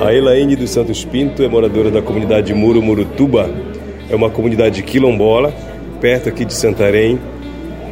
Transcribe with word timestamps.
A 0.00 0.12
Elaine 0.12 0.54
dos 0.54 0.70
Santos 0.70 1.06
Pinto 1.06 1.42
é 1.42 1.48
moradora 1.48 1.90
da 1.90 2.02
comunidade 2.02 2.52
Muro 2.52 2.82
Murutuba. 2.82 3.50
É 4.10 4.14
uma 4.14 4.28
comunidade 4.28 4.82
quilombola, 4.82 5.54
perto 6.02 6.28
aqui 6.28 6.44
de 6.44 6.52
Santarém. 6.52 7.18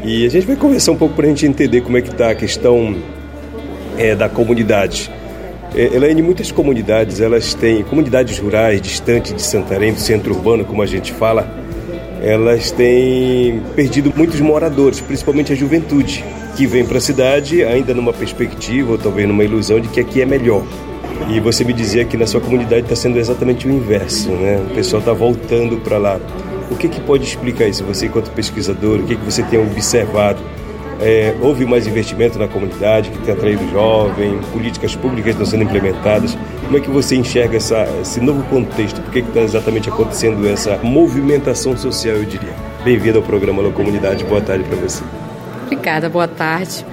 E 0.05 0.27
a 0.27 0.29
gente 0.29 0.47
vai 0.47 0.55
conversar 0.55 0.93
um 0.93 0.97
pouco 0.97 1.15
para 1.15 1.25
a 1.25 1.29
gente 1.31 1.47
entender 1.47 1.81
como 1.81 1.97
é 1.97 2.03
que 2.03 2.11
está 2.11 2.31
a 2.31 2.35
questão 2.35 2.95
é, 3.97 4.15
da 4.15 4.29
comunidade. 4.29 5.11
É, 5.75 5.85
Elaine, 5.95 6.21
muitas 6.21 6.53
comunidades, 6.53 7.21
elas 7.23 7.55
têm, 7.55 7.83
comunidades 7.83 8.39
rurais 8.39 8.83
distantes 8.83 9.33
de 9.33 9.41
Santarém, 9.41 9.95
do 9.95 9.99
centro 9.99 10.35
urbano, 10.35 10.63
como 10.63 10.83
a 10.83 10.87
gente 10.87 11.11
fala, 11.11 11.49
elas 12.23 12.71
têm 12.71 13.63
perdido 13.75 14.13
muitos 14.15 14.41
moradores, 14.41 15.01
principalmente 15.01 15.55
a 15.55 15.57
juventude, 15.57 16.23
que 16.55 16.67
vem 16.67 16.85
para 16.85 16.99
a 16.99 17.01
cidade 17.01 17.65
ainda 17.65 17.95
numa 17.95 18.13
perspectiva 18.13 18.93
ou 18.93 18.99
talvez 18.99 19.27
numa 19.27 19.43
ilusão 19.43 19.81
de 19.81 19.89
que 19.89 20.01
aqui 20.01 20.21
é 20.21 20.27
melhor. 20.27 20.65
E 21.29 21.41
você 21.41 21.65
me 21.65 21.73
dizia 21.73 22.05
que 22.05 22.17
na 22.17 22.27
sua 22.27 22.41
comunidade 22.41 22.83
está 22.83 22.97
sendo 22.97 23.19
exatamente 23.19 23.67
o 23.67 23.71
inverso, 23.71 24.31
né? 24.31 24.61
O 24.71 24.75
pessoal 24.75 25.01
está 25.01 25.13
voltando 25.13 25.79
para 25.79 25.99
lá. 25.99 26.21
O 26.71 26.77
que, 26.77 26.89
que 26.89 27.01
pode 27.01 27.25
explicar 27.25 27.67
isso? 27.67 27.85
Você, 27.85 28.07
enquanto 28.07 28.31
pesquisador, 28.31 29.01
o 29.01 29.03
que, 29.05 29.17
que 29.17 29.25
você 29.25 29.43
tem 29.43 29.61
observado? 29.61 30.41
É, 31.01 31.35
houve 31.41 31.67
mais 31.67 31.87
investimento 31.87 32.39
na 32.39 32.47
comunidade 32.47 33.11
que 33.11 33.19
tem 33.19 33.35
atraído 33.35 33.69
jovem, 33.71 34.39
políticas 34.53 34.95
públicas 34.95 35.33
estão 35.33 35.45
sendo 35.45 35.65
implementadas. 35.65 36.37
Como 36.65 36.77
é 36.77 36.81
que 36.81 36.91
você 36.91 37.17
enxerga 37.17 37.57
essa, 37.57 37.87
esse 38.01 38.21
novo 38.21 38.43
contexto? 38.45 39.01
Por 39.01 39.13
que 39.13 39.19
está 39.19 39.41
exatamente 39.41 39.89
acontecendo 39.89 40.47
essa 40.49 40.79
movimentação 40.83 41.77
social, 41.77 42.17
eu 42.17 42.25
diria? 42.25 42.55
Bem-vindo 42.85 43.19
ao 43.19 43.25
programa 43.25 43.63
La 43.63 43.71
Comunidade. 43.71 44.25
Boa 44.25 44.41
tarde 44.41 44.65
para 44.65 44.77
você. 44.77 45.03
Obrigada, 45.65 46.09
boa 46.09 46.29
tarde. 46.29 46.87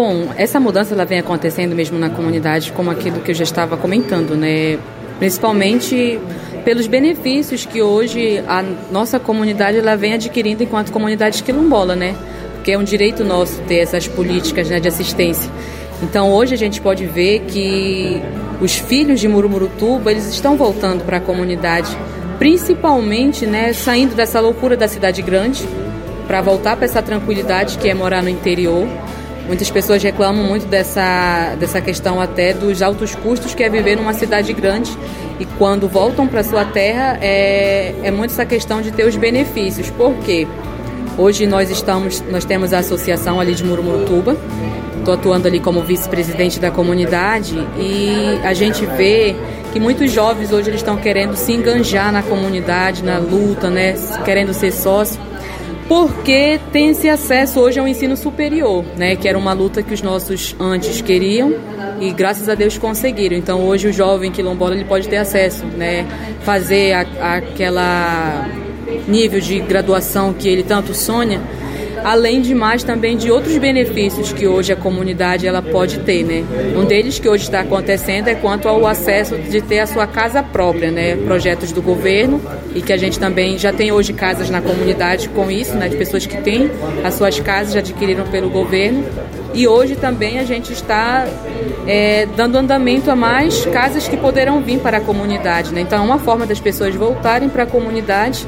Bom, 0.00 0.28
essa 0.36 0.60
mudança 0.60 0.94
ela 0.94 1.04
vem 1.04 1.18
acontecendo 1.18 1.74
mesmo 1.74 1.98
na 1.98 2.08
comunidade, 2.08 2.70
como 2.70 2.88
aquilo 2.88 3.18
que 3.18 3.32
eu 3.32 3.34
já 3.34 3.42
estava 3.42 3.76
comentando, 3.76 4.36
né? 4.36 4.78
Principalmente 5.18 6.20
pelos 6.64 6.86
benefícios 6.86 7.66
que 7.66 7.82
hoje 7.82 8.40
a 8.46 8.62
nossa 8.92 9.18
comunidade 9.18 9.78
ela 9.78 9.96
vem 9.96 10.12
adquirindo 10.12 10.62
enquanto 10.62 10.92
comunidade 10.92 11.42
quilombola, 11.42 11.96
né? 11.96 12.14
Porque 12.54 12.70
é 12.70 12.78
um 12.78 12.84
direito 12.84 13.24
nosso 13.24 13.60
ter 13.62 13.78
essas 13.78 14.06
políticas 14.06 14.70
né, 14.70 14.78
de 14.78 14.86
assistência. 14.86 15.50
Então 16.00 16.32
hoje 16.32 16.54
a 16.54 16.58
gente 16.58 16.80
pode 16.80 17.04
ver 17.04 17.40
que 17.48 18.22
os 18.60 18.76
filhos 18.76 19.18
de 19.18 19.26
Murumurutuba 19.26 20.12
eles 20.12 20.28
estão 20.28 20.56
voltando 20.56 21.04
para 21.04 21.16
a 21.16 21.20
comunidade, 21.20 21.90
principalmente, 22.38 23.46
né, 23.46 23.72
saindo 23.72 24.14
dessa 24.14 24.38
loucura 24.38 24.76
da 24.76 24.86
cidade 24.86 25.22
grande 25.22 25.68
para 26.28 26.40
voltar 26.40 26.76
para 26.76 26.84
essa 26.84 27.02
tranquilidade 27.02 27.78
que 27.78 27.88
é 27.88 27.94
morar 27.94 28.22
no 28.22 28.28
interior. 28.28 28.86
Muitas 29.48 29.70
pessoas 29.70 30.02
reclamam 30.02 30.44
muito 30.44 30.66
dessa, 30.66 31.56
dessa 31.58 31.80
questão 31.80 32.20
até 32.20 32.52
dos 32.52 32.82
altos 32.82 33.14
custos 33.14 33.54
que 33.54 33.62
é 33.62 33.70
viver 33.70 33.96
numa 33.96 34.12
cidade 34.12 34.52
grande 34.52 34.94
e 35.40 35.46
quando 35.56 35.88
voltam 35.88 36.28
para 36.28 36.44
sua 36.44 36.66
terra 36.66 37.18
é, 37.22 37.94
é 38.02 38.10
muito 38.10 38.32
essa 38.32 38.44
questão 38.44 38.82
de 38.82 38.92
ter 38.92 39.06
os 39.06 39.16
benefícios. 39.16 39.88
Por 39.88 40.14
quê? 40.16 40.46
Hoje 41.16 41.46
nós 41.46 41.70
estamos, 41.70 42.22
nós 42.30 42.44
temos 42.44 42.74
a 42.74 42.80
associação 42.80 43.40
ali 43.40 43.54
de 43.54 43.64
Murumurutuba. 43.64 44.36
Estou 44.98 45.14
atuando 45.14 45.48
ali 45.48 45.60
como 45.60 45.80
vice-presidente 45.80 46.60
da 46.60 46.70
comunidade 46.70 47.56
e 47.78 48.38
a 48.44 48.52
gente 48.52 48.84
vê 48.84 49.34
que 49.72 49.80
muitos 49.80 50.12
jovens 50.12 50.52
hoje 50.52 50.68
eles 50.68 50.80
estão 50.80 50.98
querendo 50.98 51.34
se 51.36 51.52
enganjar 51.52 52.12
na 52.12 52.22
comunidade, 52.22 53.02
na 53.02 53.16
luta, 53.16 53.70
né, 53.70 53.94
querendo 54.26 54.52
ser 54.52 54.72
sócio 54.72 55.18
porque 55.88 56.60
tem 56.70 56.90
esse 56.90 57.08
acesso 57.08 57.58
hoje 57.60 57.80
ao 57.80 57.88
ensino 57.88 58.16
superior, 58.16 58.84
né, 58.96 59.16
que 59.16 59.26
era 59.26 59.38
uma 59.38 59.54
luta 59.54 59.82
que 59.82 59.94
os 59.94 60.02
nossos 60.02 60.54
antes 60.60 61.00
queriam 61.00 61.54
e 61.98 62.12
graças 62.12 62.48
a 62.48 62.54
Deus 62.54 62.76
conseguiram. 62.76 63.36
Então 63.36 63.66
hoje 63.66 63.88
o 63.88 63.92
jovem 63.92 64.30
quilombola 64.30 64.74
ele 64.74 64.84
pode 64.84 65.08
ter 65.08 65.16
acesso, 65.16 65.64
né, 65.64 66.06
fazer 66.44 66.92
a, 66.92 67.36
aquela 67.36 68.46
nível 69.08 69.40
de 69.40 69.58
graduação 69.60 70.34
que 70.34 70.48
ele 70.48 70.62
tanto 70.62 70.94
sonha 70.94 71.40
além 72.04 72.40
de 72.40 72.54
mais 72.54 72.82
também 72.82 73.16
de 73.16 73.30
outros 73.30 73.56
benefícios 73.58 74.32
que 74.32 74.46
hoje 74.46 74.72
a 74.72 74.76
comunidade 74.76 75.46
ela 75.46 75.62
pode 75.62 76.00
ter, 76.00 76.24
né? 76.24 76.44
Um 76.76 76.84
deles 76.84 77.18
que 77.18 77.28
hoje 77.28 77.44
está 77.44 77.60
acontecendo 77.60 78.28
é 78.28 78.34
quanto 78.34 78.68
ao 78.68 78.86
acesso 78.86 79.36
de 79.36 79.60
ter 79.60 79.80
a 79.80 79.86
sua 79.86 80.06
casa 80.06 80.42
própria, 80.42 80.90
né? 80.90 81.16
Projetos 81.16 81.72
do 81.72 81.82
governo 81.82 82.40
e 82.74 82.80
que 82.80 82.92
a 82.92 82.96
gente 82.96 83.18
também 83.18 83.58
já 83.58 83.72
tem 83.72 83.92
hoje 83.92 84.12
casas 84.12 84.50
na 84.50 84.60
comunidade 84.60 85.28
com 85.28 85.50
isso, 85.50 85.74
né? 85.74 85.88
De 85.88 85.96
pessoas 85.96 86.26
que 86.26 86.36
têm 86.38 86.70
as 87.04 87.14
suas 87.14 87.38
casas 87.40 87.74
já 87.74 87.80
adquiriram 87.80 88.24
pelo 88.26 88.50
governo 88.50 89.04
e 89.54 89.66
hoje 89.66 89.96
também 89.96 90.38
a 90.38 90.44
gente 90.44 90.72
está 90.72 91.26
é, 91.86 92.26
dando 92.36 92.56
andamento 92.56 93.10
a 93.10 93.16
mais 93.16 93.64
casas 93.66 94.06
que 94.06 94.16
poderão 94.16 94.60
vir 94.60 94.78
para 94.78 94.98
a 94.98 95.00
comunidade. 95.00 95.72
Né? 95.72 95.80
Então 95.80 95.98
é 95.98 96.02
uma 96.02 96.18
forma 96.18 96.46
das 96.46 96.60
pessoas 96.60 96.94
voltarem 96.94 97.48
para 97.48 97.62
a 97.62 97.66
comunidade, 97.66 98.46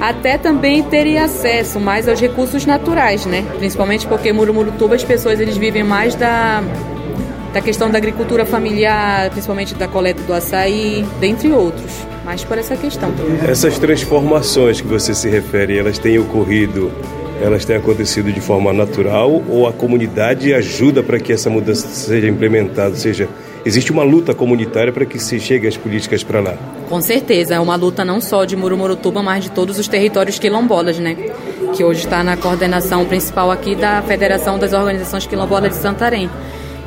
até 0.00 0.38
também 0.38 0.82
terem 0.82 1.18
acesso 1.18 1.78
mais 1.78 2.08
aos 2.08 2.20
recursos 2.20 2.64
naturais, 2.64 2.89
né? 3.28 3.44
principalmente 3.58 4.06
porque 4.06 4.32
Murumurutuba 4.32 4.94
as 4.94 5.04
pessoas 5.04 5.40
eles 5.40 5.56
vivem 5.56 5.82
mais 5.82 6.14
da, 6.14 6.62
da 7.52 7.60
questão 7.60 7.90
da 7.90 7.98
agricultura 7.98 8.44
familiar, 8.44 9.30
principalmente 9.30 9.74
da 9.74 9.88
coleta 9.88 10.22
do 10.22 10.32
açaí, 10.32 11.04
dentre 11.18 11.52
outros. 11.52 12.06
Mais 12.24 12.44
por 12.44 12.58
essa 12.58 12.76
questão. 12.76 13.12
Essas 13.48 13.78
transformações 13.78 14.80
que 14.80 14.86
você 14.86 15.14
se 15.14 15.28
refere, 15.28 15.78
elas 15.78 15.98
têm 15.98 16.18
ocorrido 16.18 16.92
elas 17.40 17.64
têm 17.64 17.76
acontecido 17.76 18.30
de 18.30 18.40
forma 18.40 18.72
natural 18.72 19.42
ou 19.48 19.66
a 19.66 19.72
comunidade 19.72 20.52
ajuda 20.52 21.02
para 21.02 21.18
que 21.18 21.32
essa 21.32 21.48
mudança 21.48 21.88
seja 21.88 22.28
implementada? 22.28 22.94
Seja, 22.94 23.28
existe 23.64 23.92
uma 23.92 24.02
luta 24.02 24.34
comunitária 24.34 24.92
para 24.92 25.04
que 25.04 25.18
se 25.18 25.38
chegue 25.40 25.66
as 25.66 25.76
políticas 25.76 26.22
para 26.22 26.40
lá? 26.40 26.54
Com 26.88 27.00
certeza, 27.00 27.54
é 27.54 27.60
uma 27.60 27.76
luta 27.76 28.04
não 28.04 28.20
só 28.20 28.44
de 28.44 28.56
Murumurutuba, 28.56 29.22
mas 29.22 29.44
de 29.44 29.50
todos 29.50 29.78
os 29.78 29.88
territórios 29.88 30.38
quilombolas, 30.38 30.98
né? 30.98 31.16
Que 31.74 31.84
hoje 31.84 32.04
está 32.04 32.22
na 32.24 32.36
coordenação 32.36 33.04
principal 33.04 33.50
aqui 33.50 33.74
da 33.74 34.02
Federação 34.02 34.58
das 34.58 34.72
Organizações 34.72 35.26
Quilombolas 35.26 35.70
de 35.70 35.76
Santarém. 35.76 36.28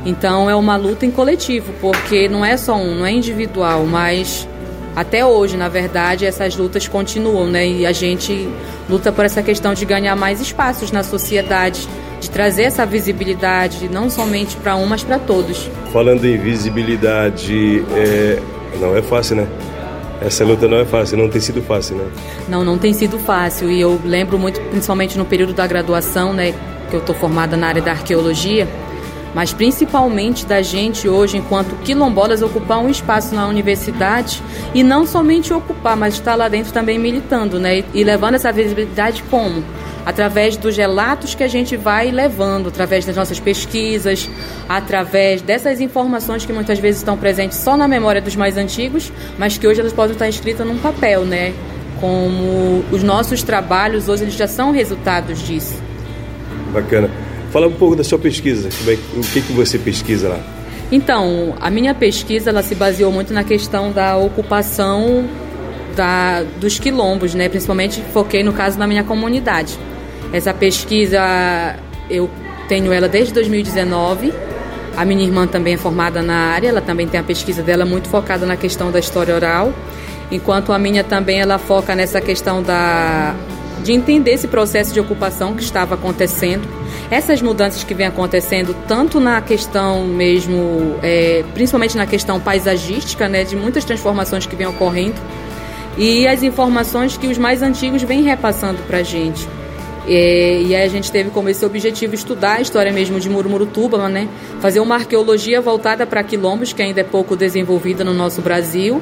Então 0.04 0.50
é 0.50 0.54
uma 0.54 0.76
luta 0.76 1.06
em 1.06 1.10
coletivo, 1.10 1.72
porque 1.80 2.28
não 2.28 2.44
é 2.44 2.56
só 2.56 2.76
um, 2.76 2.96
não 2.96 3.06
é 3.06 3.12
individual, 3.12 3.84
mas 3.86 4.46
até 4.94 5.24
hoje, 5.24 5.56
na 5.56 5.68
verdade, 5.68 6.24
essas 6.24 6.54
lutas 6.56 6.86
continuam, 6.86 7.46
né? 7.46 7.66
E 7.66 7.86
a 7.86 7.92
gente 7.92 8.48
luta 8.88 9.10
por 9.10 9.24
essa 9.24 9.42
questão 9.42 9.74
de 9.74 9.84
ganhar 9.84 10.14
mais 10.14 10.40
espaços 10.40 10.92
na 10.92 11.02
sociedade, 11.02 11.88
de 12.24 12.30
trazer 12.30 12.62
essa 12.62 12.86
visibilidade, 12.86 13.88
não 13.88 14.08
somente 14.08 14.56
para 14.56 14.74
um, 14.76 14.86
mas 14.86 15.04
para 15.04 15.18
todos. 15.18 15.70
Falando 15.92 16.24
em 16.24 16.38
visibilidade, 16.38 17.84
é... 17.94 18.38
não 18.80 18.96
é 18.96 19.02
fácil, 19.02 19.36
né? 19.36 19.46
Essa 20.22 20.42
luta 20.42 20.66
não 20.66 20.78
é 20.78 20.86
fácil, 20.86 21.18
não 21.18 21.28
tem 21.28 21.40
sido 21.40 21.62
fácil, 21.62 21.96
né? 21.96 22.06
Não, 22.48 22.64
não 22.64 22.78
tem 22.78 22.94
sido 22.94 23.18
fácil. 23.18 23.70
E 23.70 23.78
eu 23.78 24.00
lembro 24.04 24.38
muito, 24.38 24.58
principalmente 24.70 25.18
no 25.18 25.24
período 25.26 25.52
da 25.52 25.66
graduação, 25.66 26.32
né? 26.32 26.54
Que 26.88 26.96
eu 26.96 27.00
estou 27.00 27.14
formada 27.14 27.56
na 27.56 27.66
área 27.66 27.82
da 27.82 27.90
arqueologia 27.90 28.66
mas 29.34 29.52
principalmente 29.52 30.46
da 30.46 30.62
gente 30.62 31.08
hoje, 31.08 31.36
enquanto 31.36 31.74
quilombolas, 31.82 32.40
ocupar 32.40 32.78
um 32.78 32.88
espaço 32.88 33.34
na 33.34 33.46
universidade 33.48 34.40
e 34.72 34.82
não 34.82 35.04
somente 35.04 35.52
ocupar, 35.52 35.96
mas 35.96 36.14
estar 36.14 36.36
lá 36.36 36.48
dentro 36.48 36.72
também 36.72 36.98
militando, 36.98 37.58
né? 37.58 37.82
E 37.92 38.04
levando 38.04 38.34
essa 38.34 38.52
visibilidade 38.52 39.22
como? 39.24 39.64
Através 40.06 40.56
dos 40.56 40.76
relatos 40.76 41.34
que 41.34 41.42
a 41.42 41.48
gente 41.48 41.76
vai 41.76 42.10
levando, 42.10 42.68
através 42.68 43.04
das 43.04 43.16
nossas 43.16 43.40
pesquisas, 43.40 44.28
através 44.68 45.42
dessas 45.42 45.80
informações 45.80 46.44
que 46.44 46.52
muitas 46.52 46.78
vezes 46.78 47.00
estão 47.00 47.16
presentes 47.16 47.58
só 47.58 47.76
na 47.76 47.88
memória 47.88 48.20
dos 48.20 48.36
mais 48.36 48.56
antigos, 48.56 49.10
mas 49.38 49.58
que 49.58 49.66
hoje 49.66 49.80
elas 49.80 49.92
podem 49.92 50.12
estar 50.12 50.28
escritas 50.28 50.66
num 50.66 50.78
papel, 50.78 51.24
né? 51.24 51.52
Como 52.00 52.84
os 52.92 53.02
nossos 53.02 53.42
trabalhos 53.42 54.08
hoje 54.08 54.24
eles 54.24 54.34
já 54.34 54.46
são 54.46 54.72
resultados 54.72 55.38
disso. 55.40 55.82
Bacana. 56.72 57.23
Fala 57.54 57.68
um 57.68 57.72
pouco 57.72 57.94
da 57.94 58.02
sua 58.02 58.18
pesquisa, 58.18 58.68
o 59.16 59.20
que, 59.32 59.40
que 59.40 59.52
você 59.52 59.78
pesquisa 59.78 60.28
lá? 60.28 60.40
Então, 60.90 61.54
a 61.60 61.70
minha 61.70 61.94
pesquisa 61.94 62.50
ela 62.50 62.64
se 62.64 62.74
baseou 62.74 63.12
muito 63.12 63.32
na 63.32 63.44
questão 63.44 63.92
da 63.92 64.16
ocupação 64.16 65.24
da, 65.94 66.42
dos 66.58 66.80
quilombos, 66.80 67.32
né? 67.32 67.48
Principalmente 67.48 68.02
foquei 68.12 68.42
no 68.42 68.52
caso 68.52 68.76
da 68.76 68.88
minha 68.88 69.04
comunidade. 69.04 69.78
Essa 70.32 70.52
pesquisa 70.52 71.20
eu 72.10 72.28
tenho 72.66 72.92
ela 72.92 73.08
desde 73.08 73.32
2019. 73.32 74.34
A 74.96 75.04
minha 75.04 75.22
irmã 75.22 75.46
também 75.46 75.74
é 75.74 75.76
formada 75.76 76.22
na 76.22 76.34
área, 76.34 76.70
ela 76.70 76.80
também 76.80 77.06
tem 77.06 77.20
a 77.20 77.22
pesquisa 77.22 77.62
dela 77.62 77.84
muito 77.84 78.08
focada 78.08 78.44
na 78.44 78.56
questão 78.56 78.90
da 78.90 78.98
história 78.98 79.32
oral, 79.32 79.72
enquanto 80.28 80.72
a 80.72 80.78
minha 80.78 81.04
também 81.04 81.40
ela 81.40 81.58
foca 81.58 81.94
nessa 81.94 82.20
questão 82.20 82.64
da 82.64 83.32
de 83.84 83.92
entender 83.92 84.32
esse 84.32 84.48
processo 84.48 84.92
de 84.92 84.98
ocupação 84.98 85.54
que 85.54 85.62
estava 85.62 85.94
acontecendo, 85.94 86.66
essas 87.10 87.42
mudanças 87.42 87.84
que 87.84 87.92
vem 87.94 88.06
acontecendo 88.06 88.74
tanto 88.88 89.20
na 89.20 89.40
questão 89.42 90.06
mesmo, 90.06 90.96
é, 91.02 91.44
principalmente 91.52 91.94
na 91.96 92.06
questão 92.06 92.40
paisagística, 92.40 93.28
né, 93.28 93.44
de 93.44 93.54
muitas 93.54 93.84
transformações 93.84 94.46
que 94.46 94.56
vêm 94.56 94.66
ocorrendo 94.66 95.20
e 95.98 96.26
as 96.26 96.42
informações 96.42 97.16
que 97.18 97.26
os 97.26 97.36
mais 97.36 97.62
antigos 97.62 98.02
vêm 98.02 98.22
repassando 98.22 98.82
para 98.88 98.98
a 98.98 99.02
gente. 99.02 99.46
É, 100.06 100.62
e 100.62 100.74
aí 100.74 100.82
a 100.82 100.88
gente 100.88 101.12
teve 101.12 101.30
como 101.30 101.48
esse 101.48 101.64
objetivo 101.64 102.14
estudar 102.14 102.54
a 102.54 102.60
história 102.60 102.92
mesmo 102.92 103.20
de 103.20 103.28
Murumurutuba, 103.30 104.08
né? 104.08 104.28
Fazer 104.60 104.80
uma 104.80 104.96
arqueologia 104.96 105.60
voltada 105.60 106.06
para 106.06 106.22
quilombos, 106.22 106.72
que 106.72 106.82
ainda 106.82 107.00
é 107.00 107.04
pouco 107.04 107.34
desenvolvida 107.36 108.04
no 108.04 108.12
nosso 108.12 108.42
Brasil, 108.42 109.00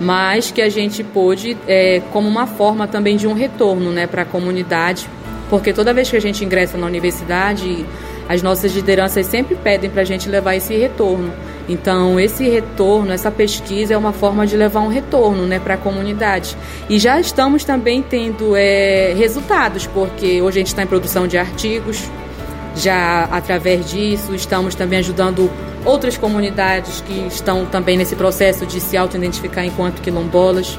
mas 0.00 0.50
que 0.50 0.62
a 0.62 0.68
gente 0.70 1.04
pôde 1.04 1.56
é, 1.68 2.00
como 2.10 2.26
uma 2.26 2.46
forma 2.46 2.88
também 2.88 3.16
de 3.16 3.26
um 3.26 3.34
retorno 3.34 3.92
né, 3.92 4.06
para 4.06 4.22
a 4.22 4.24
comunidade, 4.24 5.06
porque 5.50 5.72
toda 5.72 5.92
vez 5.92 6.08
que 6.08 6.16
a 6.16 6.20
gente 6.20 6.44
ingressa 6.44 6.78
na 6.78 6.86
universidade, 6.86 7.84
as 8.28 8.42
nossas 8.42 8.72
lideranças 8.72 9.26
sempre 9.26 9.56
pedem 9.56 9.90
para 9.90 10.02
a 10.02 10.04
gente 10.04 10.28
levar 10.28 10.54
esse 10.54 10.74
retorno. 10.76 11.32
Então, 11.68 12.18
esse 12.18 12.48
retorno, 12.48 13.12
essa 13.12 13.30
pesquisa 13.30 13.94
é 13.94 13.96
uma 13.96 14.12
forma 14.12 14.46
de 14.46 14.56
levar 14.56 14.80
um 14.80 14.88
retorno 14.88 15.46
né, 15.46 15.58
para 15.58 15.74
a 15.74 15.76
comunidade. 15.76 16.56
E 16.88 16.98
já 16.98 17.20
estamos 17.20 17.64
também 17.64 18.02
tendo 18.02 18.56
é, 18.56 19.12
resultados, 19.14 19.86
porque 19.86 20.40
hoje 20.40 20.58
a 20.58 20.60
gente 20.60 20.68
está 20.68 20.82
em 20.82 20.86
produção 20.86 21.26
de 21.26 21.36
artigos, 21.36 22.08
já 22.76 23.24
através 23.30 23.90
disso 23.90 24.34
estamos 24.34 24.74
também 24.74 24.98
ajudando 24.98 25.50
outras 25.84 26.16
comunidades 26.16 27.00
que 27.00 27.26
estão 27.26 27.66
também 27.66 27.96
nesse 27.96 28.14
processo 28.16 28.66
de 28.66 28.80
se 28.80 28.96
auto-identificar 28.96 29.64
enquanto 29.64 30.00
quilombolas. 30.00 30.78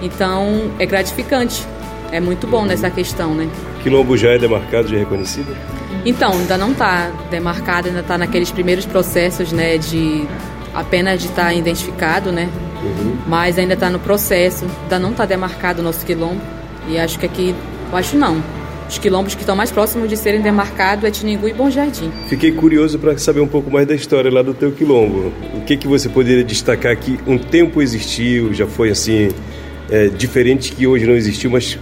Então, 0.00 0.70
é 0.78 0.86
gratificante. 0.86 1.66
É 2.10 2.20
muito 2.20 2.46
bom 2.46 2.64
nessa 2.64 2.90
questão, 2.90 3.34
né? 3.34 3.48
Quilombo 3.82 4.16
já 4.16 4.30
é 4.30 4.38
demarcado, 4.38 4.88
já 4.88 4.96
é 4.96 5.00
reconhecido? 5.00 5.56
Então, 6.04 6.32
ainda 6.32 6.58
não 6.58 6.72
está 6.72 7.10
demarcado, 7.30 7.88
ainda 7.88 8.00
está 8.00 8.18
naqueles 8.18 8.50
primeiros 8.50 8.84
processos, 8.84 9.52
né, 9.52 9.78
de 9.78 10.26
apenas 10.74 11.20
de 11.20 11.28
estar 11.28 11.44
tá 11.44 11.54
identificado, 11.54 12.32
né? 12.32 12.48
Uhum. 12.82 13.16
Mas 13.26 13.58
ainda 13.58 13.74
está 13.74 13.88
no 13.88 13.98
processo, 13.98 14.66
ainda 14.82 14.98
não 14.98 15.12
está 15.12 15.24
demarcado 15.24 15.80
o 15.80 15.84
nosso 15.84 16.04
quilombo. 16.04 16.40
E 16.88 16.98
acho 16.98 17.18
que 17.18 17.26
aqui, 17.26 17.54
acho 17.92 18.16
não. 18.16 18.42
Os 18.92 18.98
quilombos 18.98 19.34
que 19.34 19.40
estão 19.40 19.56
mais 19.56 19.70
próximos 19.70 20.06
de 20.06 20.18
serem 20.18 20.42
demarcados 20.42 21.02
é 21.02 21.10
Tiningu 21.10 21.48
e 21.48 21.54
Bom 21.54 21.70
Jardim. 21.70 22.12
Fiquei 22.28 22.52
curioso 22.52 22.98
para 22.98 23.16
saber 23.16 23.40
um 23.40 23.48
pouco 23.48 23.70
mais 23.70 23.86
da 23.86 23.94
história 23.94 24.30
lá 24.30 24.42
do 24.42 24.52
teu 24.52 24.70
quilombo. 24.70 25.32
O 25.54 25.62
que 25.62 25.78
que 25.78 25.88
você 25.88 26.10
poderia 26.10 26.44
destacar 26.44 26.94
que 26.98 27.18
um 27.26 27.38
tempo 27.38 27.80
existiu, 27.80 28.52
já 28.52 28.66
foi 28.66 28.90
assim 28.90 29.30
é, 29.90 30.08
diferente 30.08 30.72
que 30.72 30.86
hoje 30.86 31.06
não 31.06 31.14
existiu, 31.14 31.50
mas 31.50 31.78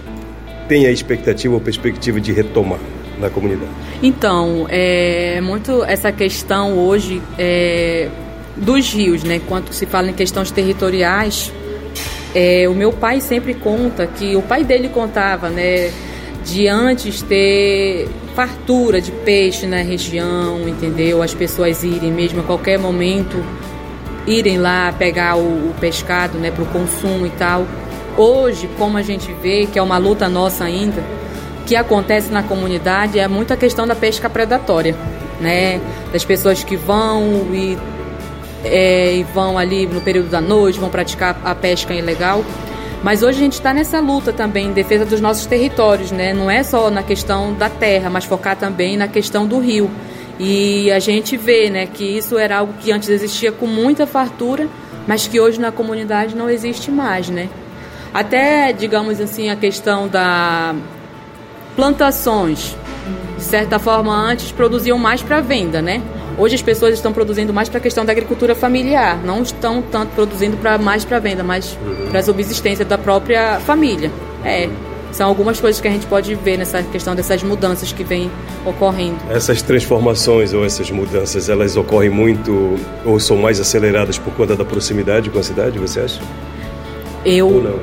tem 0.69 0.85
a 0.85 0.91
expectativa 0.91 1.53
ou 1.53 1.59
perspectiva 1.59 2.19
de 2.21 2.31
retomar? 2.31 2.79
na 3.19 3.29
comunidade? 3.29 3.69
Então, 4.01 4.65
é 4.69 5.39
muito 5.41 5.83
essa 5.83 6.11
questão 6.11 6.79
hoje 6.79 7.21
é, 7.37 8.07
dos 8.55 8.91
rios, 8.93 9.21
né? 9.23 9.39
Quando 9.47 9.71
se 9.73 9.85
fala 9.85 10.09
em 10.09 10.13
questões 10.13 10.49
territoriais, 10.49 11.51
é, 12.33 12.67
o 12.69 12.73
meu 12.73 12.93
pai 12.93 13.19
sempre 13.19 13.53
conta 13.53 14.07
que 14.07 14.35
o 14.35 14.41
pai 14.41 14.63
dele 14.63 14.89
contava, 14.89 15.49
né? 15.49 15.91
De 16.43 16.67
antes 16.67 17.21
ter 17.21 18.09
fartura 18.35 18.99
de 18.99 19.11
peixe 19.11 19.67
na 19.67 19.77
região, 19.77 20.67
entendeu? 20.67 21.21
As 21.21 21.33
pessoas 21.33 21.83
irem 21.83 22.11
mesmo 22.11 22.41
a 22.41 22.43
qualquer 22.43 22.79
momento 22.79 23.43
irem 24.25 24.57
lá 24.57 24.93
pegar 24.97 25.35
o, 25.35 25.69
o 25.69 25.75
pescado, 25.79 26.37
né, 26.37 26.51
para 26.51 26.63
o 26.63 26.67
consumo 26.67 27.25
e 27.25 27.31
tal. 27.31 27.65
Hoje, 28.17 28.69
como 28.77 28.97
a 28.97 29.01
gente 29.01 29.33
vê 29.41 29.65
que 29.65 29.79
é 29.79 29.81
uma 29.81 29.97
luta 29.97 30.27
nossa 30.29 30.63
ainda, 30.63 31.03
que 31.65 31.75
acontece 31.75 32.31
na 32.31 32.43
comunidade 32.43 33.19
é 33.19 33.27
muito 33.27 33.53
a 33.53 33.57
questão 33.57 33.87
da 33.87 33.95
pesca 33.95 34.29
predatória, 34.29 34.95
né? 35.39 35.79
Das 36.11 36.25
pessoas 36.25 36.63
que 36.63 36.75
vão 36.75 37.47
e, 37.53 37.77
é, 38.63 39.15
e 39.15 39.23
vão 39.23 39.57
ali 39.57 39.87
no 39.87 40.01
período 40.01 40.29
da 40.29 40.41
noite, 40.41 40.79
vão 40.79 40.89
praticar 40.89 41.39
a 41.43 41.55
pesca 41.55 41.93
ilegal. 41.93 42.43
Mas 43.03 43.23
hoje 43.23 43.37
a 43.37 43.41
gente 43.41 43.53
está 43.53 43.73
nessa 43.73 43.99
luta 43.99 44.31
também 44.31 44.67
em 44.67 44.73
defesa 44.73 45.05
dos 45.05 45.19
nossos 45.19 45.45
territórios, 45.47 46.11
né? 46.11 46.33
Não 46.33 46.51
é 46.51 46.61
só 46.61 46.91
na 46.91 47.01
questão 47.01 47.53
da 47.53 47.69
terra, 47.69 48.09
mas 48.09 48.25
focar 48.25 48.55
também 48.55 48.95
na 48.95 49.07
questão 49.07 49.47
do 49.47 49.59
rio. 49.59 49.89
E 50.39 50.91
a 50.91 50.99
gente 50.99 51.35
vê, 51.35 51.69
né, 51.69 51.85
que 51.85 52.03
isso 52.03 52.37
era 52.37 52.57
algo 52.57 52.73
que 52.79 52.91
antes 52.91 53.09
existia 53.09 53.51
com 53.51 53.67
muita 53.67 54.07
fartura, 54.07 54.67
mas 55.07 55.27
que 55.27 55.39
hoje 55.39 55.59
na 55.59 55.71
comunidade 55.71 56.35
não 56.35 56.49
existe 56.49 56.91
mais, 56.91 57.29
né? 57.29 57.49
Até, 58.13 58.73
digamos 58.73 59.19
assim, 59.19 59.49
a 59.49 59.55
questão 59.55 60.07
da 60.07 60.75
plantações. 61.75 62.75
De 63.37 63.43
certa 63.43 63.79
forma, 63.79 64.13
antes 64.13 64.51
produziam 64.51 64.97
mais 64.97 65.23
para 65.23 65.41
venda, 65.41 65.81
né? 65.81 66.01
Hoje 66.41 66.55
as 66.55 66.61
pessoas 66.63 66.95
estão 66.95 67.13
produzindo 67.13 67.53
mais 67.53 67.69
para 67.69 67.77
a 67.77 67.81
questão 67.81 68.03
da 68.03 68.11
agricultura 68.11 68.55
familiar, 68.55 69.23
não 69.23 69.43
estão 69.43 69.79
tanto 69.79 70.15
produzindo 70.15 70.57
para 70.57 70.75
mais 70.79 71.05
para 71.05 71.19
venda, 71.19 71.43
mas 71.43 71.77
uhum. 71.85 72.07
para 72.09 72.19
a 72.19 72.23
subsistência 72.23 72.83
da 72.83 72.97
própria 72.97 73.59
família. 73.59 74.11
É, 74.43 74.67
são 75.11 75.29
algumas 75.29 75.61
coisas 75.61 75.79
que 75.79 75.87
a 75.87 75.91
gente 75.91 76.07
pode 76.07 76.33
ver 76.33 76.57
nessa 76.57 76.81
questão 76.81 77.13
dessas 77.13 77.43
mudanças 77.43 77.93
que 77.93 78.03
vêm 78.03 78.31
ocorrendo. 78.65 79.17
Essas 79.29 79.61
transformações 79.61 80.51
ou 80.51 80.65
essas 80.65 80.89
mudanças, 80.89 81.47
elas 81.47 81.77
ocorrem 81.77 82.09
muito 82.09 82.75
ou 83.05 83.19
são 83.19 83.37
mais 83.37 83.59
aceleradas 83.59 84.17
por 84.17 84.33
conta 84.33 84.55
da 84.55 84.65
proximidade 84.65 85.29
com 85.29 85.37
a 85.37 85.43
cidade, 85.43 85.77
você 85.77 85.99
acha? 85.99 86.19
Eu 87.23 87.49
ou 87.49 87.61
não? 87.61 87.79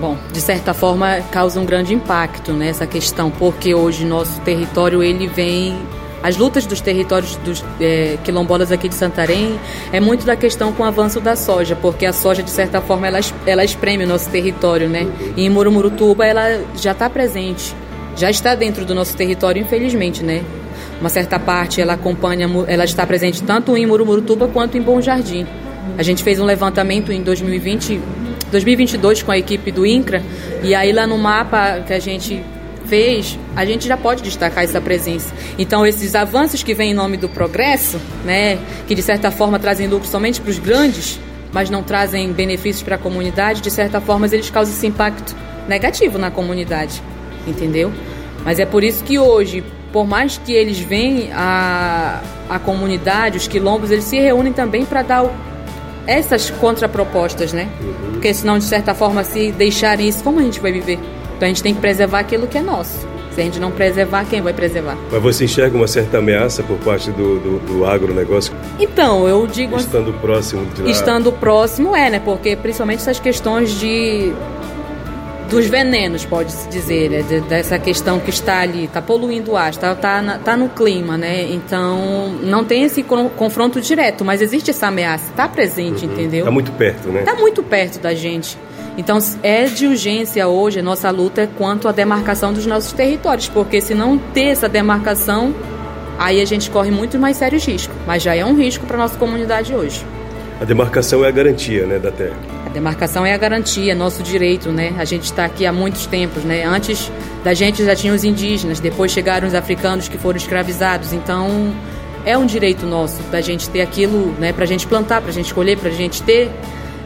Bom, 0.00 0.16
de 0.32 0.40
certa 0.40 0.72
forma 0.72 1.20
causa 1.32 1.58
um 1.58 1.64
grande 1.64 1.94
impacto 1.94 2.52
nessa 2.52 2.86
questão, 2.86 3.28
porque 3.28 3.74
hoje 3.74 4.04
nosso 4.04 4.40
território 4.42 5.02
ele 5.02 5.26
vem 5.26 5.76
as 6.22 6.36
lutas 6.36 6.66
dos 6.66 6.80
territórios 6.80 7.36
dos 7.36 7.64
é, 7.80 8.18
quilombolas 8.24 8.72
aqui 8.72 8.88
de 8.88 8.94
Santarém 8.94 9.58
é 9.92 10.00
muito 10.00 10.26
da 10.26 10.34
questão 10.34 10.72
com 10.72 10.82
o 10.82 10.86
avanço 10.86 11.20
da 11.20 11.36
soja, 11.36 11.76
porque 11.76 12.04
a 12.04 12.12
soja, 12.12 12.42
de 12.42 12.50
certa 12.50 12.80
forma, 12.80 13.06
ela, 13.06 13.20
ela 13.46 13.64
espreme 13.64 14.04
o 14.04 14.08
nosso 14.08 14.28
território, 14.28 14.88
né? 14.88 15.06
E 15.36 15.46
em 15.46 15.50
Murumurutuba 15.50 16.26
ela 16.26 16.60
já 16.76 16.92
está 16.92 17.08
presente, 17.08 17.74
já 18.16 18.30
está 18.30 18.54
dentro 18.54 18.84
do 18.84 18.94
nosso 18.94 19.16
território, 19.16 19.62
infelizmente, 19.62 20.24
né? 20.24 20.42
Uma 21.00 21.08
certa 21.08 21.38
parte 21.38 21.80
ela 21.80 21.92
acompanha, 21.92 22.48
ela 22.66 22.84
está 22.84 23.06
presente 23.06 23.42
tanto 23.42 23.76
em 23.76 23.86
Murumurutuba 23.86 24.48
quanto 24.48 24.76
em 24.76 24.82
Bom 24.82 25.00
Jardim. 25.00 25.46
A 25.96 26.02
gente 26.02 26.24
fez 26.24 26.40
um 26.40 26.44
levantamento 26.44 27.12
em 27.12 27.22
2020 27.22 28.00
2022 28.50 29.22
com 29.22 29.30
a 29.30 29.38
equipe 29.38 29.70
do 29.70 29.84
INCRA, 29.84 30.22
e 30.62 30.74
aí 30.74 30.90
lá 30.90 31.06
no 31.06 31.18
mapa 31.18 31.80
que 31.86 31.92
a 31.92 31.98
gente 31.98 32.42
fez, 32.88 33.38
a 33.54 33.64
gente 33.64 33.86
já 33.86 33.96
pode 33.96 34.22
destacar 34.22 34.64
essa 34.64 34.80
presença. 34.80 35.32
Então, 35.58 35.86
esses 35.86 36.14
avanços 36.14 36.62
que 36.62 36.74
vêm 36.74 36.92
em 36.92 36.94
nome 36.94 37.16
do 37.16 37.28
progresso, 37.28 38.00
né, 38.24 38.58
que 38.86 38.94
de 38.94 39.02
certa 39.02 39.30
forma 39.30 39.58
trazem 39.58 39.86
lucro 39.86 40.08
somente 40.08 40.40
para 40.40 40.50
os 40.50 40.58
grandes, 40.58 41.20
mas 41.52 41.70
não 41.70 41.82
trazem 41.82 42.32
benefícios 42.32 42.82
para 42.82 42.96
a 42.96 42.98
comunidade, 42.98 43.60
de 43.60 43.70
certa 43.70 44.00
forma 44.00 44.26
eles 44.26 44.50
causam 44.50 44.74
esse 44.74 44.86
impacto 44.86 45.34
negativo 45.68 46.18
na 46.18 46.30
comunidade, 46.30 47.02
entendeu? 47.46 47.92
Mas 48.44 48.58
é 48.58 48.66
por 48.66 48.82
isso 48.82 49.04
que 49.04 49.18
hoje, 49.18 49.62
por 49.92 50.06
mais 50.06 50.38
que 50.38 50.52
eles 50.52 50.78
venham 50.78 51.28
a, 51.34 52.20
a 52.48 52.58
comunidade, 52.58 53.36
os 53.36 53.48
quilombos, 53.48 53.90
eles 53.90 54.04
se 54.04 54.18
reúnem 54.18 54.52
também 54.52 54.84
para 54.84 55.02
dar 55.02 55.24
o 55.24 55.30
essas 56.08 56.48
contrapropostas, 56.48 57.52
né? 57.52 57.68
Porque 58.12 58.32
senão, 58.32 58.58
de 58.58 58.64
certa 58.64 58.94
forma, 58.94 59.22
se 59.22 59.52
deixarem 59.52 60.08
isso, 60.08 60.24
como 60.24 60.40
a 60.40 60.42
gente 60.42 60.58
vai 60.58 60.72
viver? 60.72 60.98
Então 61.38 61.46
a 61.46 61.48
gente 61.48 61.62
tem 61.62 61.72
que 61.72 61.80
preservar 61.80 62.18
aquilo 62.18 62.48
que 62.48 62.58
é 62.58 62.62
nosso. 62.62 63.06
Se 63.30 63.40
a 63.40 63.44
gente 63.44 63.60
não 63.60 63.70
preservar, 63.70 64.24
quem 64.24 64.42
vai 64.42 64.52
preservar? 64.52 64.98
Mas 65.12 65.22
você 65.22 65.44
enxerga 65.44 65.76
uma 65.76 65.86
certa 65.86 66.18
ameaça 66.18 66.64
por 66.64 66.76
parte 66.78 67.12
do, 67.12 67.38
do, 67.38 67.58
do 67.60 67.86
agronegócio? 67.86 68.52
Então, 68.80 69.28
eu 69.28 69.46
digo... 69.46 69.76
Estando 69.76 70.12
próximo 70.14 70.66
de 70.74 70.82
lá... 70.82 70.90
Estando 70.90 71.30
próximo, 71.30 71.94
é, 71.94 72.10
né? 72.10 72.18
Porque 72.18 72.56
principalmente 72.56 72.98
essas 72.98 73.20
questões 73.20 73.78
de 73.78 74.32
dos 75.48 75.66
venenos, 75.66 76.26
pode-se 76.26 76.68
dizer, 76.68 77.08
né? 77.10 77.22
de, 77.22 77.40
dessa 77.42 77.78
questão 77.78 78.20
que 78.20 78.28
está 78.28 78.58
ali, 78.60 78.84
está 78.84 79.00
poluindo 79.00 79.52
o 79.52 79.56
ar, 79.56 79.70
está 79.70 79.94
tá, 79.94 80.38
tá 80.44 80.56
no 80.56 80.68
clima, 80.68 81.16
né? 81.16 81.50
Então, 81.50 82.34
não 82.42 82.64
tem 82.64 82.82
esse 82.82 83.02
confronto 83.02 83.80
direto, 83.80 84.24
mas 84.24 84.42
existe 84.42 84.70
essa 84.70 84.88
ameaça, 84.88 85.30
está 85.30 85.48
presente, 85.48 86.04
uhum. 86.04 86.12
entendeu? 86.12 86.40
Está 86.40 86.50
muito 86.50 86.72
perto, 86.72 87.08
né? 87.08 87.20
Está 87.20 87.34
muito 87.34 87.62
perto 87.62 87.98
da 87.98 88.14
gente. 88.14 88.58
Então, 88.98 89.16
é 89.44 89.66
de 89.66 89.86
urgência 89.86 90.48
hoje 90.48 90.80
a 90.80 90.82
nossa 90.82 91.08
luta 91.12 91.48
quanto 91.56 91.86
à 91.86 91.92
demarcação 91.92 92.52
dos 92.52 92.66
nossos 92.66 92.92
territórios, 92.92 93.48
porque 93.48 93.80
se 93.80 93.94
não 93.94 94.18
ter 94.18 94.46
essa 94.46 94.68
demarcação, 94.68 95.54
aí 96.18 96.42
a 96.42 96.44
gente 96.44 96.68
corre 96.68 96.90
muito 96.90 97.16
mais 97.16 97.36
sérios 97.36 97.64
riscos, 97.64 97.94
mas 98.04 98.24
já 98.24 98.34
é 98.34 98.44
um 98.44 98.56
risco 98.56 98.84
para 98.86 98.96
a 98.96 98.98
nossa 98.98 99.16
comunidade 99.16 99.72
hoje. 99.72 100.04
A 100.60 100.64
demarcação 100.64 101.24
é 101.24 101.28
a 101.28 101.30
garantia 101.30 101.86
né, 101.86 102.00
da 102.00 102.10
terra. 102.10 102.34
A 102.66 102.70
demarcação 102.70 103.24
é 103.24 103.32
a 103.32 103.36
garantia, 103.36 103.94
nosso 103.94 104.20
direito, 104.20 104.72
né? 104.72 104.92
A 104.98 105.04
gente 105.04 105.26
está 105.26 105.44
aqui 105.44 105.64
há 105.64 105.72
muitos 105.72 106.04
tempos, 106.06 106.42
né? 106.42 106.64
Antes 106.64 107.10
da 107.44 107.54
gente 107.54 107.84
já 107.84 107.94
tinha 107.94 108.12
os 108.12 108.24
indígenas, 108.24 108.80
depois 108.80 109.12
chegaram 109.12 109.46
os 109.46 109.54
africanos 109.54 110.08
que 110.08 110.18
foram 110.18 110.36
escravizados. 110.36 111.12
Então 111.12 111.72
é 112.26 112.36
um 112.36 112.44
direito 112.44 112.84
nosso 112.84 113.22
da 113.30 113.40
gente 113.40 113.70
ter 113.70 113.80
aquilo, 113.80 114.34
né? 114.40 114.52
Para 114.52 114.64
a 114.64 114.66
gente 114.66 114.88
plantar, 114.88 115.20
para 115.20 115.30
a 115.30 115.32
gente 115.32 115.54
colher, 115.54 115.78
para 115.78 115.88
a 115.88 115.92
gente 115.92 116.20
ter 116.24 116.50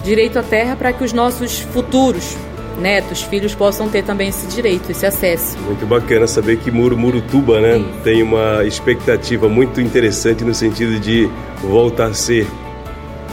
direito 0.04 0.38
à 0.38 0.42
terra 0.42 0.76
para 0.76 0.92
que 0.92 1.04
os 1.04 1.12
nossos 1.12 1.60
futuros 1.60 2.36
netos, 2.80 3.22
filhos 3.22 3.54
possam 3.54 3.88
ter 3.88 4.02
também 4.02 4.28
esse 4.28 4.46
direito, 4.46 4.90
esse 4.90 5.06
acesso. 5.06 5.58
Muito 5.60 5.86
bacana 5.86 6.26
saber 6.26 6.56
que 6.58 6.70
Murutuba, 6.70 7.60
né, 7.60 7.74
Sim. 7.74 7.86
tem 8.02 8.22
uma 8.22 8.64
expectativa 8.64 9.48
muito 9.48 9.80
interessante 9.80 10.44
no 10.44 10.54
sentido 10.54 10.98
de 10.98 11.28
voltar 11.62 12.06
a 12.06 12.14
ser 12.14 12.46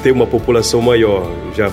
ter 0.03 0.11
uma 0.11 0.27
população 0.27 0.81
maior. 0.81 1.29
Já 1.55 1.71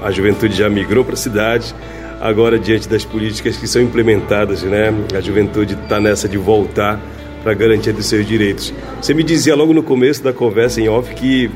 a 0.00 0.10
juventude 0.10 0.56
já 0.56 0.68
migrou 0.68 1.04
para 1.04 1.14
a 1.14 1.16
cidade, 1.16 1.74
agora 2.20 2.58
diante 2.58 2.88
das 2.88 3.04
políticas 3.04 3.56
que 3.56 3.66
são 3.66 3.82
implementadas, 3.82 4.62
né? 4.62 4.92
A 5.16 5.20
juventude 5.20 5.74
está 5.74 6.00
nessa 6.00 6.28
de 6.28 6.38
voltar 6.38 7.00
para 7.42 7.52
a 7.52 7.54
garantia 7.54 7.92
dos 7.92 8.06
seus 8.06 8.26
direitos. 8.26 8.72
Você 9.00 9.14
me 9.14 9.22
dizia 9.22 9.54
logo 9.54 9.72
no 9.72 9.82
começo 9.82 10.22
da 10.22 10.32
conversa 10.32 10.80
em 10.80 10.88
off 10.88 11.14
que 11.14 11.50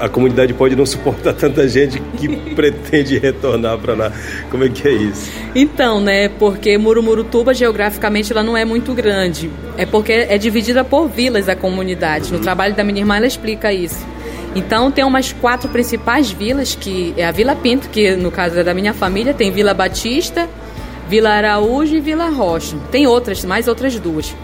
a 0.00 0.08
comunidade 0.08 0.52
pode 0.54 0.74
não 0.76 0.86
suportar 0.86 1.34
tanta 1.34 1.66
gente 1.68 2.00
que 2.18 2.28
pretende 2.54 3.18
retornar 3.18 3.78
para 3.78 3.94
lá. 3.94 4.12
Como 4.50 4.64
é 4.64 4.68
que 4.68 4.86
é 4.86 4.92
isso? 4.92 5.30
Então, 5.54 6.00
né, 6.00 6.28
porque 6.28 6.76
Murumurutuba 6.78 7.54
geograficamente 7.54 8.32
ela 8.32 8.42
não 8.42 8.56
é 8.56 8.64
muito 8.64 8.94
grande. 8.94 9.50
É 9.76 9.86
porque 9.86 10.12
é 10.12 10.38
dividida 10.38 10.84
por 10.84 11.08
vilas 11.08 11.48
a 11.48 11.56
comunidade. 11.56 12.32
No 12.32 12.38
trabalho 12.38 12.74
da 12.74 12.84
minha 12.84 13.00
irmã 13.00 13.16
ela 13.16 13.26
explica 13.26 13.72
isso. 13.72 14.04
Então 14.54 14.90
tem 14.90 15.04
umas 15.04 15.32
quatro 15.32 15.68
principais 15.68 16.30
vilas, 16.30 16.74
que 16.74 17.14
é 17.16 17.24
a 17.24 17.30
Vila 17.30 17.56
Pinto, 17.56 17.88
que 17.88 18.14
no 18.16 18.30
caso 18.30 18.58
é 18.58 18.64
da 18.64 18.74
minha 18.74 18.92
família, 18.92 19.32
tem 19.32 19.50
Vila 19.50 19.72
Batista, 19.72 20.48
Vila 21.08 21.30
Araújo 21.30 21.94
e 21.94 22.00
Vila 22.00 22.28
Rocha. 22.28 22.76
Tem 22.90 23.06
outras, 23.06 23.44
mais 23.44 23.66
outras 23.66 23.98
duas. 23.98 24.34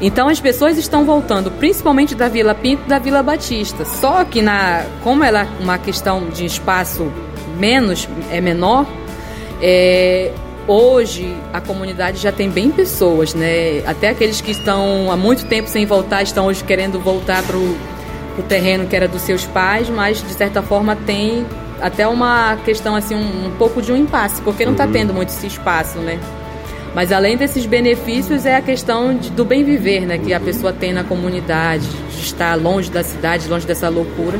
Então 0.00 0.28
as 0.28 0.40
pessoas 0.40 0.76
estão 0.76 1.04
voltando, 1.04 1.50
principalmente 1.50 2.14
da 2.14 2.28
Vila 2.28 2.54
Pinto 2.54 2.82
e 2.86 2.88
da 2.88 2.98
Vila 2.98 3.22
Batista. 3.22 3.84
Só 3.84 4.24
que 4.24 4.42
na, 4.42 4.84
como 5.02 5.24
ela 5.24 5.42
é 5.42 5.48
uma 5.62 5.78
questão 5.78 6.28
de 6.28 6.44
espaço 6.44 7.10
menos 7.58 8.08
é 8.30 8.40
menor, 8.40 8.86
é, 9.62 10.32
hoje 10.66 11.34
a 11.52 11.60
comunidade 11.60 12.18
já 12.18 12.32
tem 12.32 12.50
bem 12.50 12.70
pessoas, 12.70 13.34
né? 13.34 13.82
Até 13.86 14.08
aqueles 14.08 14.40
que 14.40 14.50
estão 14.50 15.10
há 15.10 15.16
muito 15.16 15.46
tempo 15.46 15.68
sem 15.68 15.86
voltar 15.86 16.22
estão 16.22 16.46
hoje 16.46 16.64
querendo 16.64 16.98
voltar 16.98 17.42
para 17.42 17.56
o 17.56 17.76
terreno 18.48 18.86
que 18.86 18.96
era 18.96 19.06
dos 19.06 19.22
seus 19.22 19.44
pais, 19.46 19.88
mas 19.88 20.22
de 20.22 20.34
certa 20.34 20.60
forma 20.62 20.96
tem 20.96 21.46
até 21.80 22.06
uma 22.06 22.56
questão 22.64 22.96
assim 22.96 23.14
um, 23.14 23.46
um 23.46 23.50
pouco 23.52 23.80
de 23.80 23.92
um 23.92 23.96
impasse, 23.96 24.40
porque 24.42 24.64
não 24.64 24.72
está 24.72 24.86
uhum. 24.86 24.92
tendo 24.92 25.14
muito 25.14 25.28
esse 25.28 25.46
espaço, 25.46 25.98
né? 25.98 26.18
Mas 26.94 27.10
além 27.10 27.36
desses 27.36 27.66
benefícios 27.66 28.46
é 28.46 28.56
a 28.56 28.62
questão 28.62 29.16
de, 29.16 29.30
do 29.30 29.44
bem 29.44 29.64
viver, 29.64 30.02
né, 30.02 30.16
que 30.16 30.32
a 30.32 30.38
pessoa 30.38 30.72
tem 30.72 30.92
na 30.92 31.02
comunidade, 31.02 31.86
de 31.86 32.20
estar 32.20 32.54
longe 32.54 32.90
da 32.90 33.02
cidade, 33.02 33.48
longe 33.48 33.66
dessa 33.66 33.88
loucura. 33.88 34.38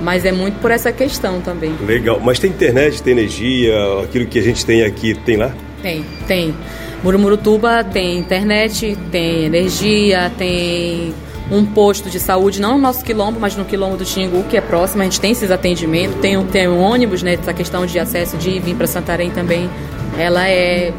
Mas 0.00 0.24
é 0.24 0.30
muito 0.30 0.60
por 0.60 0.70
essa 0.70 0.92
questão 0.92 1.40
também. 1.40 1.74
Legal. 1.84 2.20
Mas 2.22 2.38
tem 2.38 2.50
internet, 2.50 3.02
tem 3.02 3.14
energia, 3.14 3.74
aquilo 4.04 4.26
que 4.26 4.38
a 4.38 4.42
gente 4.42 4.64
tem 4.64 4.84
aqui, 4.84 5.12
tem 5.12 5.36
lá? 5.36 5.52
Tem, 5.82 6.04
tem. 6.28 6.54
Murumurutuba 7.02 7.82
tem 7.82 8.18
internet, 8.18 8.96
tem 9.10 9.44
energia, 9.44 10.30
tem 10.38 11.12
um 11.50 11.64
posto 11.64 12.10
de 12.10 12.20
saúde, 12.20 12.60
não 12.60 12.72
no 12.72 12.78
nosso 12.78 13.04
quilombo, 13.04 13.40
mas 13.40 13.56
no 13.56 13.64
quilombo 13.64 13.96
do 13.96 14.04
Xingu, 14.04 14.44
que 14.44 14.56
é 14.56 14.60
próximo, 14.60 15.02
a 15.02 15.04
gente 15.04 15.20
tem 15.20 15.32
esses 15.32 15.50
atendimentos, 15.50 16.16
tem, 16.20 16.36
um, 16.36 16.44
tem 16.44 16.68
um 16.68 16.78
ônibus, 16.78 17.22
né, 17.22 17.34
essa 17.34 17.54
questão 17.54 17.86
de 17.86 17.98
acesso 17.98 18.36
de 18.36 18.50
ir 18.50 18.56
e 18.56 18.60
vir 18.60 18.74
para 18.74 18.86
Santarém 18.86 19.30
também, 19.30 19.70
ela 20.18 20.46
é 20.46 20.92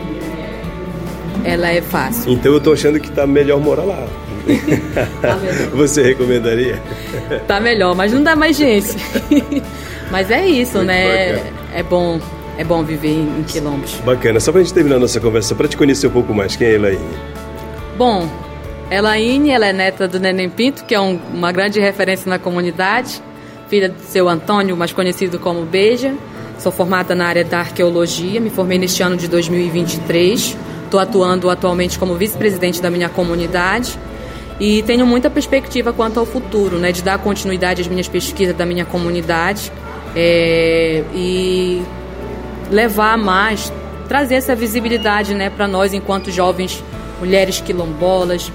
ela 1.44 1.70
é 1.70 1.82
fácil. 1.82 2.32
Então 2.32 2.54
eu 2.54 2.60
tô 2.60 2.74
achando 2.74 3.00
que 3.00 3.12
tá 3.12 3.26
melhor 3.26 3.60
morar 3.60 3.84
lá. 3.84 4.08
tá 5.22 5.38
Você 5.74 6.02
recomendaria? 6.04 6.82
Tá 7.48 7.60
melhor, 7.60 7.96
mas 7.96 8.14
não 8.14 8.24
dá 8.24 8.36
mais 8.36 8.58
gente. 8.58 8.96
mas 10.12 10.32
é 10.32 10.46
isso, 10.46 10.78
Muito 10.78 10.88
né? 10.88 11.34
Bacana. 11.34 11.54
É 11.74 11.84
bom, 11.84 12.20
é 12.58 12.64
bom 12.64 12.84
viver 12.84 13.10
em, 13.12 13.44
quilombos. 13.44 13.96
Bacana. 14.06 14.40
Só 14.40 14.52
pra 14.52 14.62
gente 14.62 14.74
terminar 14.74 15.00
nossa 15.00 15.20
conversa, 15.20 15.56
para 15.56 15.68
te 15.68 15.78
conhecer 15.78 16.08
um 16.08 16.12
pouco 16.12 16.34
mais, 16.34 16.56
quem 16.56 16.68
é 16.68 16.72
a 16.72 16.74
Elaine? 16.74 17.00
Bom, 17.98 18.28
Elaine, 18.90 19.52
ela 19.52 19.68
é 19.68 19.74
neta 19.74 20.08
do 20.08 20.20
Neném 20.20 20.50
Pinto, 20.50 20.84
que 20.86 20.96
é 20.96 21.00
um, 21.00 21.20
uma 21.34 21.52
grande 21.52 21.80
referência 21.80 22.30
na 22.30 22.40
comunidade, 22.40 23.22
filha 23.68 23.90
do 23.90 24.02
seu 24.02 24.28
Antônio, 24.28 24.76
mais 24.76 24.92
conhecido 24.92 25.38
como 25.38 25.64
Beija. 25.64 26.16
Sou 26.58 26.72
formada 26.72 27.16
na 27.16 27.28
área 27.28 27.46
da 27.46 27.60
arqueologia, 27.60 28.42
me 28.42 28.50
formei 28.50 28.78
neste 28.78 29.02
ano 29.02 29.16
de 29.16 29.28
2023. 29.28 30.58
Estou 30.90 31.00
atuando 31.00 31.52
atualmente 31.52 32.00
como 32.00 32.16
vice-presidente 32.16 32.82
da 32.82 32.90
minha 32.90 33.08
comunidade 33.08 33.96
e 34.60 34.82
tenho 34.82 35.06
muita 35.06 35.30
perspectiva 35.30 35.94
quanto 35.94 36.20
ao 36.20 36.26
futuro, 36.26 36.80
né, 36.80 36.92
de 36.92 37.04
dar 37.04 37.20
continuidade 37.20 37.80
às 37.80 37.88
minhas 37.88 38.08
pesquisas 38.08 38.56
da 38.56 38.66
minha 38.66 38.84
comunidade 38.86 39.72
é, 40.16 41.04
e 41.14 41.84
levar 42.72 43.20
mais, 43.20 43.72
trazer 44.08 44.34
essa 44.34 44.56
visibilidade, 44.56 45.36
né, 45.36 45.52
para 45.52 45.68
nós 45.68 45.94
enquanto 45.94 46.32
jovens 46.32 46.84
mulheres 47.20 47.62
quilombolas, 47.62 48.52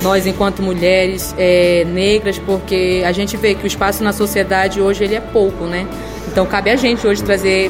nós 0.00 0.28
enquanto 0.28 0.62
mulheres 0.62 1.34
é, 1.36 1.84
negras, 1.88 2.38
porque 2.38 3.02
a 3.04 3.10
gente 3.10 3.36
vê 3.36 3.52
que 3.56 3.64
o 3.64 3.66
espaço 3.66 4.04
na 4.04 4.12
sociedade 4.12 4.80
hoje 4.80 5.02
ele 5.02 5.16
é 5.16 5.20
pouco, 5.20 5.64
né? 5.64 5.88
Então 6.28 6.46
cabe 6.46 6.70
a 6.70 6.76
gente 6.76 7.04
hoje 7.04 7.20
trazer 7.24 7.68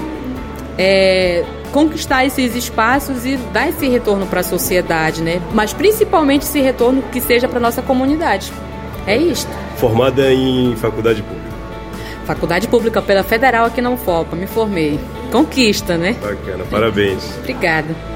é, 0.76 1.42
conquistar 1.75 2.25
esses 2.25 2.54
espaços 2.54 3.26
e 3.26 3.37
dar 3.52 3.69
esse 3.69 3.88
retorno 3.88 4.26
para 4.28 4.40
a 4.40 4.45
sociedade, 4.45 5.21
né? 5.21 5.43
Mas 5.52 5.73
principalmente 5.73 6.43
esse 6.43 6.61
retorno 6.61 7.02
que 7.11 7.21
seja 7.21 7.49
para 7.49 7.59
nossa 7.59 7.83
comunidade. 7.83 8.52
É 9.09 9.16
isto. 9.16 9.50
Formada 9.76 10.33
em 10.33 10.76
faculdade 10.76 11.21
pública. 11.21 11.45
Faculdade 12.25 12.69
pública 12.69 13.02
pela 13.02 13.25
Federal 13.25 13.66
aqui 13.66 13.83
na 13.83 13.90
UFOPA, 13.90 14.37
me 14.37 14.47
formei. 14.47 15.00
Conquista, 15.33 15.99
né? 15.99 16.16
Bacana, 16.23 16.64
parabéns. 16.71 17.38
Obrigada. 17.40 18.13